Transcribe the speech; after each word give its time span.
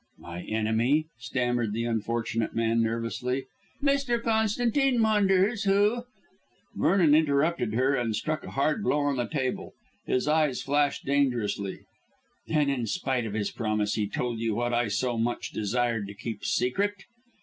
"My 0.17 0.41
enemy?" 0.45 1.05
stammered 1.19 1.73
the 1.73 1.83
unfortunate 1.85 2.55
man 2.55 2.81
nervously. 2.81 3.45
"Mr. 3.83 4.19
Constantine 4.19 4.97
Maunders, 4.97 5.65
who" 5.65 6.05
Vernon 6.75 7.13
interrupted 7.13 7.75
her 7.75 7.93
and 7.93 8.15
struck 8.15 8.43
a 8.43 8.49
hard 8.49 8.81
blow 8.83 9.01
on 9.01 9.17
the 9.17 9.27
table. 9.27 9.73
His 10.07 10.27
eyes 10.27 10.63
flashed 10.63 11.05
dangerously. 11.05 11.81
"Then, 12.47 12.67
in 12.67 12.87
spite 12.87 13.27
of 13.27 13.35
his 13.35 13.51
promise, 13.51 13.93
he 13.93 14.07
told 14.09 14.39
you 14.39 14.55
what 14.55 14.73
I 14.73 14.87
so 14.87 15.19
much 15.19 15.51
desired 15.51 16.07
to 16.07 16.15
keep 16.15 16.43
secret?" 16.45 16.95